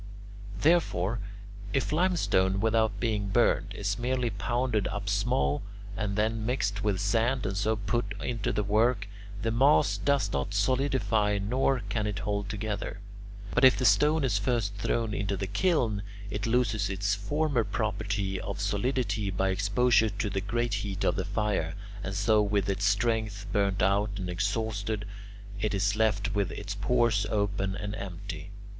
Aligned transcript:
Therefore, 0.59 1.19
if 1.73 1.91
limestone, 1.91 2.59
without 2.59 2.99
being 2.99 3.27
burned, 3.27 3.75
is 3.75 3.99
merely 3.99 4.31
pounded 4.31 4.87
up 4.87 5.07
small 5.07 5.61
and 5.95 6.15
then 6.15 6.43
mixed 6.43 6.83
with 6.83 6.99
sand 6.99 7.45
and 7.45 7.55
so 7.55 7.75
put 7.75 8.15
into 8.19 8.51
the 8.51 8.63
work, 8.63 9.07
the 9.43 9.51
mass 9.51 9.99
does 9.99 10.33
not 10.33 10.55
solidify 10.55 11.37
nor 11.39 11.83
can 11.89 12.07
it 12.07 12.17
hold 12.17 12.49
together. 12.49 12.99
But 13.53 13.63
if 13.63 13.77
the 13.77 13.85
stone 13.85 14.23
is 14.23 14.39
first 14.39 14.73
thrown 14.75 15.13
into 15.13 15.37
the 15.37 15.45
kiln, 15.45 16.01
it 16.31 16.47
loses 16.47 16.89
its 16.89 17.13
former 17.13 17.63
property 17.63 18.41
of 18.41 18.59
solidity 18.59 19.29
by 19.29 19.49
exposure 19.49 20.09
to 20.09 20.31
the 20.31 20.41
great 20.41 20.73
heat 20.81 21.03
of 21.03 21.15
the 21.15 21.25
fire, 21.25 21.75
and 22.03 22.15
so 22.15 22.41
with 22.41 22.67
its 22.69 22.85
strength 22.85 23.45
burnt 23.53 23.83
out 23.83 24.17
and 24.17 24.31
exhausted 24.31 25.05
it 25.59 25.75
is 25.75 25.95
left 25.95 26.33
with 26.33 26.49
its 26.51 26.73
pores 26.73 27.27
open 27.29 27.75
and 27.75 27.93
empty. 27.93 28.49